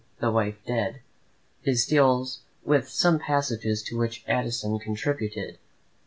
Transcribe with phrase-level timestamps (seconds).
[0.19, 1.01] "The Wife Dead,"
[1.63, 5.59] is Steele's, with some passages to which Addison contributed.